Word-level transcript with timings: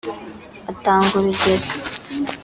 Atanga 0.71 1.11
urugero 1.19 1.65